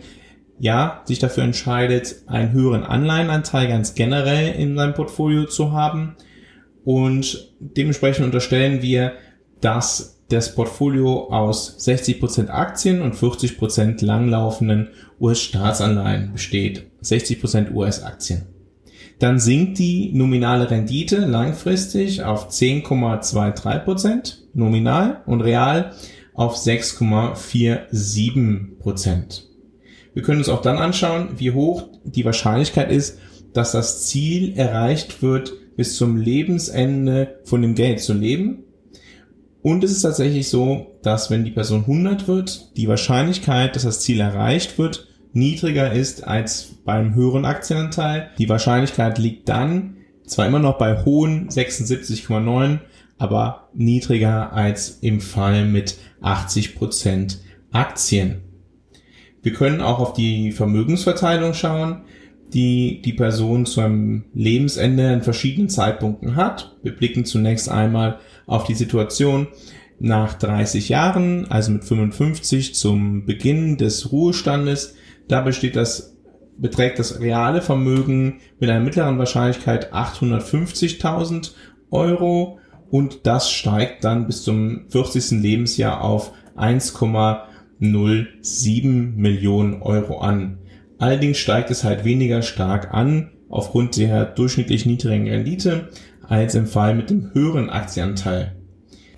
ja 0.58 1.02
sich 1.04 1.18
dafür 1.18 1.44
entscheidet, 1.44 2.16
einen 2.26 2.52
höheren 2.52 2.84
Anleihenanteil 2.84 3.68
ganz 3.68 3.94
generell 3.94 4.54
in 4.54 4.76
seinem 4.76 4.94
Portfolio 4.94 5.44
zu 5.44 5.72
haben 5.72 6.16
und 6.84 7.52
dementsprechend 7.60 8.24
unterstellen 8.24 8.82
wir, 8.82 9.12
dass 9.60 10.18
das 10.28 10.54
Portfolio 10.54 11.28
aus 11.30 11.78
60% 11.78 12.48
Aktien 12.48 13.02
und 13.02 13.14
40% 13.14 14.04
langlaufenden 14.04 14.88
US-Staatsanleihen 15.20 16.32
besteht. 16.32 16.84
60% 17.02 17.72
US-Aktien. 17.72 18.46
Dann 19.18 19.40
sinkt 19.40 19.78
die 19.78 20.12
nominale 20.12 20.70
Rendite 20.70 21.16
langfristig 21.18 22.22
auf 22.22 22.50
10,23% 22.50 24.34
nominal 24.54 25.22
und 25.26 25.40
real 25.40 25.92
auf 26.34 26.56
6,47%. 26.56 29.42
Wir 30.14 30.22
können 30.22 30.38
uns 30.38 30.48
auch 30.48 30.62
dann 30.62 30.78
anschauen, 30.78 31.30
wie 31.36 31.50
hoch 31.50 31.88
die 32.04 32.24
Wahrscheinlichkeit 32.24 32.92
ist, 32.92 33.18
dass 33.52 33.72
das 33.72 34.06
Ziel 34.06 34.56
erreicht 34.56 35.20
wird, 35.22 35.52
bis 35.76 35.96
zum 35.96 36.16
Lebensende 36.16 37.40
von 37.44 37.60
dem 37.62 37.74
Geld 37.74 38.00
zu 38.00 38.12
leben. 38.12 38.64
Und 39.62 39.82
es 39.82 39.90
ist 39.90 40.02
tatsächlich 40.02 40.48
so, 40.48 40.98
dass 41.02 41.30
wenn 41.30 41.44
die 41.44 41.50
Person 41.50 41.80
100 41.80 42.28
wird, 42.28 42.76
die 42.76 42.86
Wahrscheinlichkeit, 42.88 43.74
dass 43.74 43.82
das 43.82 44.00
Ziel 44.00 44.20
erreicht 44.20 44.78
wird, 44.78 45.07
niedriger 45.32 45.92
ist 45.92 46.26
als 46.26 46.74
beim 46.84 47.14
höheren 47.14 47.44
Aktienanteil. 47.44 48.30
Die 48.38 48.48
Wahrscheinlichkeit 48.48 49.18
liegt 49.18 49.48
dann 49.48 49.96
zwar 50.26 50.46
immer 50.46 50.58
noch 50.58 50.78
bei 50.78 51.04
hohen 51.04 51.48
76,9, 51.48 52.78
aber 53.18 53.68
niedriger 53.74 54.52
als 54.52 54.98
im 55.00 55.20
Fall 55.20 55.64
mit 55.64 55.96
80% 56.22 57.38
Aktien. 57.72 58.42
Wir 59.42 59.52
können 59.52 59.80
auch 59.80 59.98
auf 59.98 60.12
die 60.12 60.52
Vermögensverteilung 60.52 61.54
schauen, 61.54 62.02
die 62.52 63.02
die 63.02 63.12
Person 63.12 63.66
zu 63.66 63.80
einem 63.80 64.24
Lebensende 64.34 65.12
in 65.12 65.22
verschiedenen 65.22 65.68
Zeitpunkten 65.68 66.36
hat. 66.36 66.76
Wir 66.82 66.92
blicken 66.92 67.24
zunächst 67.24 67.68
einmal 67.68 68.18
auf 68.46 68.64
die 68.64 68.74
Situation 68.74 69.48
nach 70.00 70.34
30 70.34 70.88
Jahren, 70.88 71.50
also 71.50 71.72
mit 71.72 71.84
55 71.84 72.74
zum 72.74 73.26
Beginn 73.26 73.76
des 73.76 74.12
Ruhestandes. 74.12 74.94
Da 75.28 75.42
besteht 75.42 75.76
das, 75.76 76.16
beträgt 76.56 76.98
das 76.98 77.20
reale 77.20 77.62
Vermögen 77.62 78.40
mit 78.58 78.68
einer 78.70 78.80
mittleren 78.80 79.18
Wahrscheinlichkeit 79.18 79.92
850.000 79.92 81.52
Euro 81.90 82.58
und 82.90 83.26
das 83.26 83.50
steigt 83.50 84.04
dann 84.04 84.26
bis 84.26 84.42
zum 84.42 84.86
40. 84.88 85.42
Lebensjahr 85.42 86.02
auf 86.02 86.32
1,07 86.56 89.14
Millionen 89.14 89.82
Euro 89.82 90.18
an. 90.18 90.58
Allerdings 90.98 91.38
steigt 91.38 91.70
es 91.70 91.84
halt 91.84 92.04
weniger 92.04 92.42
stark 92.42 92.92
an 92.92 93.30
aufgrund 93.48 93.96
der 93.96 94.24
durchschnittlich 94.24 94.86
niedrigen 94.86 95.28
Rendite 95.28 95.88
als 96.26 96.54
im 96.54 96.66
Fall 96.66 96.94
mit 96.94 97.10
dem 97.10 97.32
höheren 97.32 97.70
Aktienanteil. 97.70 98.56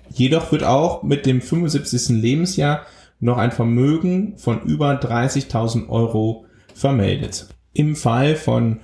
Jedoch 0.09 0.51
wird 0.51 0.63
auch 0.63 1.03
mit 1.03 1.25
dem 1.25 1.41
75. 1.41 2.21
Lebensjahr 2.21 2.85
noch 3.21 3.37
ein 3.37 3.51
Vermögen 3.51 4.37
von 4.37 4.63
über 4.63 4.99
30.000 4.99 5.87
Euro 5.87 6.45
vermeldet. 6.73 7.47
Im 7.71 7.95
Fall 7.95 8.35
von 8.35 8.81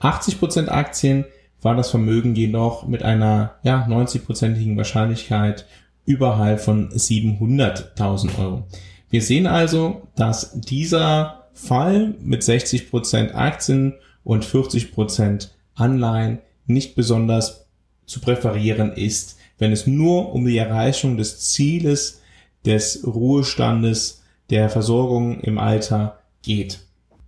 80% 0.00 0.68
Aktien 0.68 1.26
war 1.60 1.76
das 1.76 1.90
Vermögen 1.90 2.34
jedoch 2.34 2.88
mit 2.88 3.04
einer 3.04 3.54
ja, 3.62 3.86
90%igen 3.86 4.76
Wahrscheinlichkeit 4.76 5.66
überhalb 6.04 6.60
von 6.60 6.90
700.000 6.90 8.38
Euro. 8.40 8.64
Wir 9.10 9.22
sehen 9.22 9.46
also, 9.46 10.08
dass 10.16 10.58
dieser 10.60 11.46
Fall 11.54 12.14
mit 12.20 12.42
60% 12.42 13.34
Aktien 13.34 13.94
und 14.24 14.44
40% 14.44 15.50
Anleihen 15.74 16.38
nicht 16.66 16.96
besonders 16.96 17.66
zu 18.06 18.20
präferieren 18.20 18.92
ist, 18.92 19.38
wenn 19.58 19.70
es 19.70 19.86
nur 19.86 20.32
um 20.32 20.46
die 20.46 20.56
Erreichung 20.56 21.16
des 21.16 21.40
Zieles 21.52 22.21
des 22.64 23.06
Ruhestandes, 23.06 24.22
der 24.50 24.68
Versorgung 24.68 25.40
im 25.40 25.58
Alter 25.58 26.18
geht. 26.42 26.80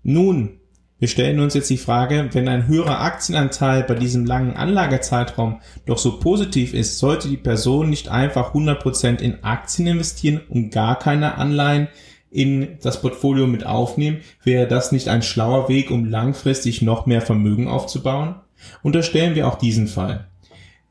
Nun, 0.03 0.61
wir 0.99 1.09
stellen 1.09 1.41
uns 1.41 1.55
jetzt 1.55 1.71
die 1.71 1.77
Frage, 1.77 2.31
wenn 2.33 2.49
ein 2.49 2.67
höherer 2.67 3.01
Aktienanteil 3.01 3.83
bei 3.83 3.95
diesem 3.95 4.25
langen 4.25 4.57
Anlagezeitraum 4.57 5.61
doch 5.87 5.99
so 5.99 6.19
positiv 6.19 6.73
ist, 6.73 6.99
sollte 6.99 7.29
die 7.29 7.37
Person 7.37 7.91
nicht 7.91 8.09
einfach 8.09 8.55
100% 8.55 9.21
in 9.21 9.43
Aktien 9.45 9.89
investieren 9.89 10.41
und 10.49 10.71
gar 10.71 10.99
keine 10.99 11.37
Anleihen 11.37 11.89
in 12.31 12.79
das 12.83 13.01
Portfolio 13.01 13.47
mit 13.47 13.67
aufnehmen? 13.67 14.21
Wäre 14.43 14.67
das 14.67 14.93
nicht 14.93 15.09
ein 15.09 15.23
schlauer 15.23 15.69
Weg, 15.69 15.91
um 15.91 16.05
langfristig 16.05 16.81
noch 16.81 17.07
mehr 17.07 17.21
Vermögen 17.21 17.69
aufzubauen? 17.69 18.37
Unterstellen 18.83 19.35
wir 19.35 19.49
auch 19.49 19.59
diesen 19.59 19.89
Fall. 19.89 20.29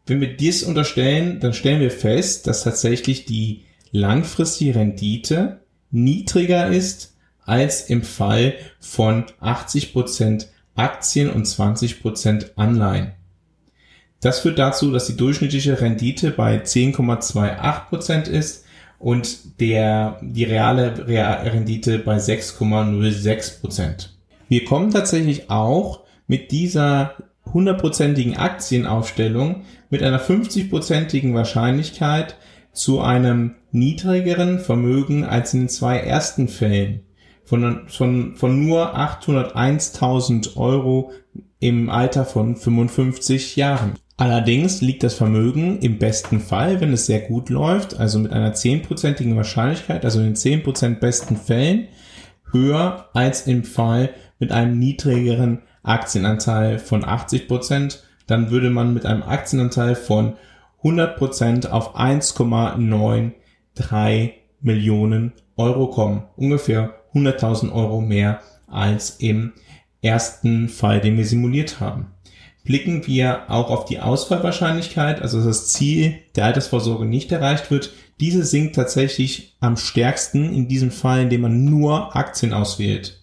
Wenn 0.06 0.22
wir 0.22 0.36
dies 0.36 0.64
unterstellen, 0.64 1.40
dann 1.40 1.54
stellen 1.54 1.80
wir 1.80 1.92
fest, 1.92 2.46
dass 2.46 2.64
tatsächlich 2.64 3.26
die 3.26 3.64
langfristige 3.94 4.76
Rendite 4.76 5.62
niedriger 5.92 6.68
ist 6.68 7.16
als 7.46 7.90
im 7.90 8.04
Fall 8.04 8.56
von 8.80 9.26
80% 9.42 10.48
Aktien 10.76 11.30
und 11.30 11.46
20% 11.46 12.56
Anleihen. 12.56 13.14
Das 14.20 14.40
führt 14.40 14.58
dazu, 14.58 14.92
dass 14.92 15.08
die 15.08 15.16
durchschnittliche 15.16 15.80
Rendite 15.80 16.32
bei 16.32 16.58
10,28% 16.58 18.28
ist 18.28 18.66
und 18.98 19.60
der, 19.60 20.18
die 20.22 20.46
reale 20.46 21.08
Rendite 21.08 22.00
bei 22.00 22.18
6,06%. 22.18 24.10
Wir 24.48 24.66
kommen 24.66 24.92
tatsächlich 24.92 25.50
auch 25.50 26.02
mit 26.26 26.52
dieser 26.52 27.16
hundertprozentigen 27.54 28.38
Aktienaufstellung 28.38 29.66
mit 29.90 30.02
einer 30.02 30.22
50-prozentigen 30.22 31.34
Wahrscheinlichkeit 31.34 32.38
zu 32.74 33.00
einem 33.00 33.56
niedrigeren 33.72 34.60
Vermögen 34.60 35.24
als 35.24 35.54
in 35.54 35.62
den 35.62 35.70
zwei 35.70 35.98
ersten 36.00 36.48
Fällen 36.48 37.02
von, 37.46 37.88
von, 37.88 38.36
von 38.36 38.66
nur 38.66 38.98
801.000 38.98 40.58
Euro 40.58 41.12
im 41.60 41.90
Alter 41.90 42.26
von 42.26 42.56
55 42.56 43.56
Jahren. 43.56 43.94
Allerdings 44.18 44.82
liegt 44.82 45.04
das 45.04 45.16
Vermögen 45.16 45.80
im 45.80 45.98
besten 45.98 46.40
Fall, 46.40 46.82
wenn 46.82 46.94
es 46.94 47.06
sehr 47.06 47.22
gut 47.22 47.50
läuft, 47.50 48.00
also 48.00 48.20
mit 48.20 48.32
einer 48.32 48.54
10%igen 48.54 49.36
Wahrscheinlichkeit, 49.36 50.06
also 50.06 50.20
in 50.20 50.26
den 50.26 50.36
10% 50.36 51.00
besten 51.00 51.36
Fällen, 51.36 51.88
höher 52.52 53.10
als 53.14 53.48
im 53.48 53.64
Fall 53.64 54.12
mit 54.40 54.52
einem 54.52 54.78
niedrigeren 54.78 55.64
Aktienanteil 55.82 56.80
von 56.80 57.04
80 57.04 57.48
Prozent, 57.48 58.04
dann 58.28 58.52
würde 58.52 58.70
man 58.70 58.94
mit 58.94 59.06
einem 59.06 59.24
Aktienanteil 59.24 59.96
von 59.96 60.34
100 60.84 61.18
Prozent 61.18 61.72
auf 61.72 61.96
1,93 61.96 64.32
Millionen 64.62 65.34
Euro 65.56 65.88
kommen. 65.88 66.24
Ungefähr 66.36 66.96
100.000 67.14 67.72
Euro 67.72 68.02
mehr 68.02 68.42
als 68.68 69.12
im 69.20 69.54
ersten 70.02 70.68
Fall, 70.68 71.00
den 71.00 71.18
wir 71.18 71.26
simuliert 71.26 71.80
haben. 71.80 72.08
Blicken 72.64 73.06
wir 73.08 73.50
auch 73.50 73.70
auf 73.70 73.86
die 73.86 74.00
Ausfallwahrscheinlichkeit, 74.00 75.22
also 75.22 75.44
das 75.44 75.68
Ziel 75.68 76.16
der 76.36 76.46
Altersvorsorge 76.46 77.06
nicht 77.06 77.32
erreicht 77.32 77.72
wird, 77.72 77.92
diese 78.20 78.46
sinkt 78.46 78.76
tatsächlich 78.76 79.56
am 79.60 79.76
stärksten 79.76 80.54
in 80.54 80.68
diesem 80.68 80.92
Fall, 80.92 81.24
indem 81.24 81.42
man 81.42 81.66
nur 81.66 82.16
Aktien 82.16 82.54
auswählt. 82.54 83.20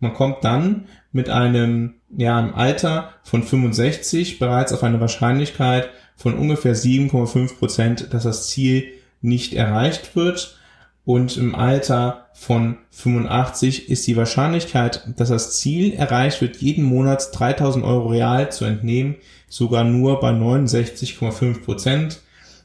Man 0.00 0.14
kommt 0.14 0.44
dann 0.44 0.86
mit 1.12 1.30
einem, 1.30 1.94
ja, 2.16 2.38
im 2.40 2.54
Alter 2.54 3.12
von 3.22 3.42
65 3.42 4.38
bereits 4.38 4.72
auf 4.72 4.82
eine 4.82 5.00
Wahrscheinlichkeit 5.00 5.90
von 6.16 6.34
ungefähr 6.34 6.74
7,5 6.74 7.58
Prozent, 7.58 8.12
dass 8.12 8.24
das 8.24 8.48
Ziel 8.48 8.84
nicht 9.20 9.54
erreicht 9.54 10.16
wird. 10.16 10.56
Und 11.04 11.38
im 11.38 11.54
Alter 11.54 12.26
von 12.34 12.76
85 12.90 13.88
ist 13.88 14.06
die 14.06 14.16
Wahrscheinlichkeit, 14.16 15.08
dass 15.16 15.30
das 15.30 15.58
Ziel 15.58 15.94
erreicht 15.94 16.42
wird, 16.42 16.58
jeden 16.58 16.84
Monat 16.84 17.30
3000 17.32 17.82
Euro 17.82 18.08
real 18.08 18.52
zu 18.52 18.66
entnehmen, 18.66 19.16
sogar 19.48 19.84
nur 19.84 20.20
bei 20.20 20.30
69,5 20.30 21.64
Prozent. 21.64 22.20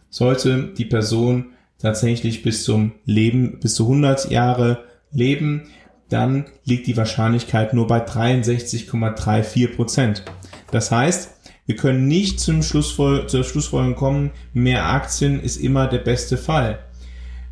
Sollte 0.09 0.73
die 0.77 0.85
Person 0.85 1.53
tatsächlich 1.79 2.43
bis 2.43 2.65
zum 2.65 2.91
Leben, 3.05 3.59
bis 3.61 3.75
zu 3.75 3.83
100 3.83 4.29
Jahre 4.29 4.83
leben, 5.11 5.69
dann 6.13 6.45
liegt 6.63 6.87
die 6.87 6.97
Wahrscheinlichkeit 6.97 7.73
nur 7.73 7.87
bei 7.87 8.05
63,34 8.05 9.75
Prozent. 9.75 10.23
Das 10.71 10.91
heißt, 10.91 11.31
wir 11.65 11.75
können 11.75 12.07
nicht 12.07 12.39
zum 12.39 12.61
Schlussfol 12.61 13.27
zur 13.27 13.43
Schlussfolgerung 13.43 13.95
kommen, 13.95 14.31
mehr 14.53 14.85
Aktien 14.85 15.39
ist 15.39 15.57
immer 15.57 15.87
der 15.87 15.99
beste 15.99 16.37
Fall 16.37 16.79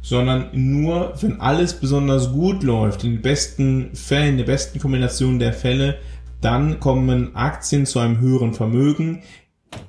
sondern 0.02 0.50
nur, 0.54 1.14
wenn 1.22 1.40
alles 1.40 1.74
besonders 1.74 2.32
gut 2.32 2.64
läuft, 2.64 3.04
in 3.04 3.14
den 3.14 3.22
besten 3.22 3.96
Fällen, 3.96 4.30
in 4.30 4.38
der 4.38 4.46
besten 4.46 4.80
Kombination 4.80 5.40
der 5.40 5.54
Fälle, 5.54 5.98
dann 6.42 6.80
kommen 6.80 7.36
Aktien 7.36 7.86
zu 7.86 8.00
einem 8.00 8.20
höheren 8.20 8.54
Vermögen. 8.54 9.22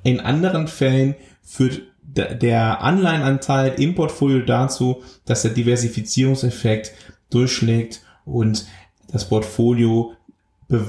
In 0.03 0.19
anderen 0.19 0.67
Fällen 0.67 1.15
führt 1.41 1.81
der 2.03 2.81
Anleihenanteil 2.81 3.73
im 3.81 3.95
Portfolio 3.95 4.45
dazu, 4.45 5.01
dass 5.25 5.41
der 5.41 5.51
Diversifizierungseffekt 5.51 6.93
durchschlägt 7.31 8.01
und 8.25 8.65
das 9.11 9.27
Portfolio 9.27 10.13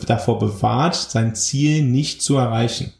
davor 0.06 0.38
bewahrt, 0.38 0.94
sein 0.94 1.34
Ziel 1.34 1.82
nicht 1.82 2.22
zu 2.22 2.36
erreichen. 2.36 2.92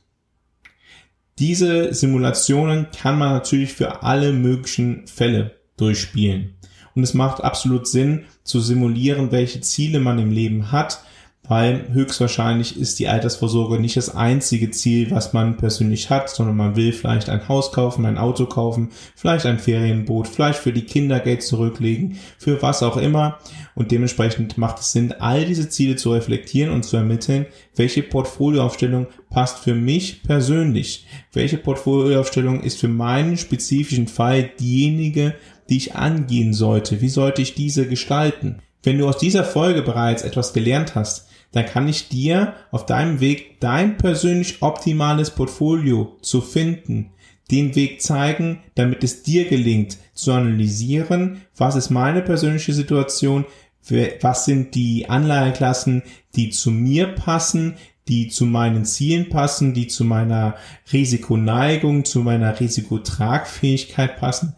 Diese 1.38 1.92
Simulationen 1.94 2.88
kann 2.90 3.18
man 3.18 3.30
natürlich 3.30 3.72
für 3.72 4.02
alle 4.02 4.32
möglichen 4.32 5.06
Fälle 5.06 5.56
durchspielen. 5.76 6.54
Und 6.94 7.02
es 7.02 7.14
macht 7.14 7.42
absolut 7.42 7.88
Sinn 7.88 8.26
zu 8.44 8.60
simulieren, 8.60 9.32
welche 9.32 9.60
Ziele 9.60 9.98
man 9.98 10.18
im 10.18 10.30
Leben 10.30 10.70
hat, 10.70 11.02
weil 11.46 11.88
höchstwahrscheinlich 11.92 12.78
ist 12.78 12.98
die 12.98 13.08
Altersvorsorge 13.08 13.78
nicht 13.78 13.98
das 13.98 14.14
einzige 14.14 14.70
Ziel, 14.70 15.10
was 15.10 15.34
man 15.34 15.58
persönlich 15.58 16.08
hat, 16.08 16.30
sondern 16.30 16.56
man 16.56 16.74
will 16.74 16.92
vielleicht 16.92 17.28
ein 17.28 17.48
Haus 17.48 17.70
kaufen, 17.70 18.06
ein 18.06 18.16
Auto 18.16 18.46
kaufen, 18.46 18.90
vielleicht 19.14 19.44
ein 19.44 19.58
Ferienboot, 19.58 20.26
vielleicht 20.26 20.58
für 20.58 20.73
die 20.73 20.86
Kinder 20.86 21.21
Geld 21.21 21.42
zurücklegen, 21.42 22.19
für 22.38 22.62
was 22.62 22.82
auch 22.82 22.97
immer. 22.97 23.38
Und 23.75 23.90
dementsprechend 23.90 24.56
macht 24.56 24.78
es 24.78 24.92
Sinn, 24.92 25.12
all 25.19 25.45
diese 25.45 25.69
Ziele 25.69 25.97
zu 25.97 26.12
reflektieren 26.12 26.73
und 26.73 26.84
zu 26.84 26.97
ermitteln, 26.97 27.45
welche 27.76 28.02
Portfolioaufstellung 28.02 29.08
passt 29.28 29.58
für 29.58 29.75
mich 29.75 30.23
persönlich, 30.23 31.06
welche 31.32 31.58
Portfolioaufstellung 31.58 32.62
ist 32.62 32.80
für 32.80 32.88
meinen 32.88 33.36
spezifischen 33.36 34.08
Fall 34.08 34.50
diejenige, 34.58 35.34
die 35.69 35.76
ich 35.76 35.95
angehen 35.95 36.54
sollte, 36.54 37.02
wie 37.02 37.08
sollte 37.08 37.42
ich 37.42 37.54
diese 37.54 37.86
gestalten. 37.86 38.60
Wenn 38.82 38.99
du 38.99 39.08
aus 39.08 39.19
dieser 39.19 39.45
Folge 39.45 39.82
bereits 39.82 40.23
etwas 40.23 40.52
gelernt 40.52 40.95
hast, 40.95 41.28
dann 41.54 41.67
kann 41.67 41.86
ich 41.86 42.08
dir 42.08 42.54
auf 42.73 42.84
deinem 42.84 43.21
Weg 43.21 43.60
dein 43.60 43.97
persönlich 43.97 44.60
optimales 44.60 45.30
Portfolio 45.30 46.17
zu 46.21 46.40
finden, 46.40 47.12
den 47.52 47.76
Weg 47.76 48.02
zeigen, 48.02 48.58
damit 48.75 49.04
es 49.04 49.23
dir 49.23 49.45
gelingt 49.49 49.99
zu 50.14 50.32
analysieren, 50.32 51.43
was 51.56 51.76
ist 51.76 51.90
meine 51.90 52.23
persönliche 52.23 52.73
Situation, 52.73 53.45
was 54.21 54.47
sind 54.47 54.75
die 54.75 55.08
Anleiheklassen, 55.08 56.02
die 56.34 56.50
zu 56.50 56.73
mir 56.73 57.06
passen, 57.06 57.76
die 58.08 58.28
zu 58.28 58.47
meinen 58.47 58.84
Zielen 58.84 59.28
passen, 59.28 59.75
die 59.75 59.86
zu 59.86 60.04
meiner 60.04 60.56
Risikoneigung, 60.93 62.04
zu 62.04 62.21
meiner 62.21 62.58
Risikotragfähigkeit 62.58 64.17
passen. 64.19 64.56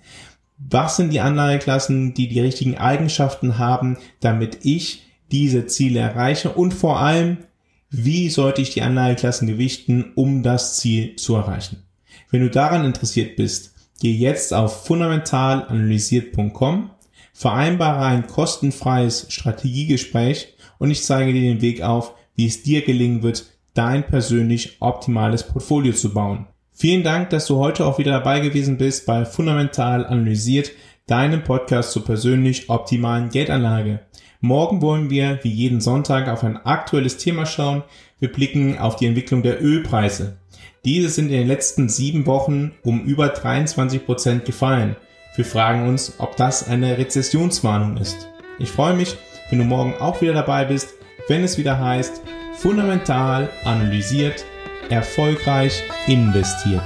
Was 0.58 0.96
sind 0.96 1.12
die 1.12 1.20
Anleiheklassen, 1.20 2.14
die 2.14 2.28
die 2.28 2.40
richtigen 2.40 2.78
Eigenschaften 2.78 3.58
haben, 3.58 3.98
damit 4.20 4.60
ich 4.62 5.02
diese 5.30 5.66
Ziele 5.66 6.00
erreiche 6.00 6.50
und 6.50 6.72
vor 6.72 7.00
allem, 7.00 7.38
wie 7.90 8.28
sollte 8.28 8.62
ich 8.62 8.70
die 8.70 8.82
Anlageklassen 8.82 9.48
gewichten, 9.48 10.12
um 10.14 10.42
das 10.42 10.76
Ziel 10.76 11.16
zu 11.16 11.36
erreichen. 11.36 11.82
Wenn 12.30 12.42
du 12.42 12.50
daran 12.50 12.84
interessiert 12.84 13.36
bist, 13.36 13.74
geh 14.00 14.12
jetzt 14.12 14.52
auf 14.52 14.86
fundamentalanalysiert.com, 14.86 16.90
vereinbare 17.32 18.04
ein 18.04 18.26
kostenfreies 18.26 19.26
Strategiegespräch 19.30 20.54
und 20.78 20.90
ich 20.90 21.04
zeige 21.04 21.32
dir 21.32 21.42
den 21.42 21.62
Weg 21.62 21.82
auf, 21.82 22.14
wie 22.34 22.46
es 22.46 22.62
dir 22.62 22.82
gelingen 22.82 23.22
wird, 23.22 23.46
dein 23.74 24.06
persönlich 24.06 24.78
optimales 24.80 25.44
Portfolio 25.44 25.92
zu 25.92 26.12
bauen. 26.12 26.46
Vielen 26.72 27.04
Dank, 27.04 27.30
dass 27.30 27.46
du 27.46 27.56
heute 27.56 27.86
auch 27.86 27.98
wieder 27.98 28.12
dabei 28.12 28.40
gewesen 28.40 28.76
bist 28.76 29.06
bei 29.06 29.24
Fundamental 29.24 30.04
Analysiert, 30.04 30.72
deinem 31.06 31.44
Podcast 31.44 31.92
zur 31.92 32.04
persönlich 32.04 32.68
optimalen 32.68 33.30
Geldanlage. 33.30 34.00
Morgen 34.40 34.82
wollen 34.82 35.10
wir 35.10 35.40
wie 35.42 35.50
jeden 35.50 35.80
Sonntag 35.80 36.28
auf 36.28 36.44
ein 36.44 36.58
aktuelles 36.64 37.16
Thema 37.16 37.46
schauen. 37.46 37.82
Wir 38.18 38.30
blicken 38.30 38.78
auf 38.78 38.96
die 38.96 39.06
Entwicklung 39.06 39.42
der 39.42 39.62
Ölpreise. 39.62 40.36
Diese 40.84 41.08
sind 41.08 41.26
in 41.26 41.38
den 41.38 41.48
letzten 41.48 41.88
sieben 41.88 42.26
Wochen 42.26 42.72
um 42.82 43.04
über 43.04 43.28
23 43.28 44.04
Prozent 44.04 44.44
gefallen. 44.44 44.96
Wir 45.34 45.44
fragen 45.44 45.88
uns, 45.88 46.14
ob 46.18 46.36
das 46.36 46.68
eine 46.68 46.96
Rezessionswarnung 46.98 47.96
ist. 47.96 48.28
Ich 48.58 48.70
freue 48.70 48.94
mich, 48.94 49.16
wenn 49.50 49.58
du 49.58 49.64
morgen 49.64 49.94
auch 50.00 50.20
wieder 50.20 50.32
dabei 50.32 50.64
bist, 50.64 50.94
wenn 51.28 51.42
es 51.42 51.58
wieder 51.58 51.78
heißt, 51.78 52.22
fundamental 52.54 53.48
analysiert, 53.64 54.44
erfolgreich 54.88 55.82
investiert. 56.06 56.84